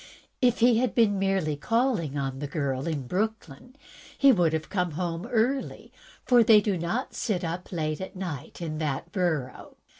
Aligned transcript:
If 0.41 0.61
he 0.61 0.79
had 0.79 0.95
been 0.95 1.19
merely 1.19 1.55
calling 1.55 2.17
on 2.17 2.39
the 2.39 2.47
girl 2.47 2.87
in 2.87 3.05
Brooklyn, 3.05 3.75
he 4.17 4.31
would 4.31 4.51
have 4.51 4.67
been 4.67 4.89
home 4.93 5.27
early, 5.27 5.93
for 6.25 6.43
they 6.43 6.59
do 6.59 6.75
not 6.75 7.13
sit 7.13 7.43
up 7.43 7.71
late 7.71 8.01
in 8.01 8.79
that 8.79 9.11
borough. 9.11 9.77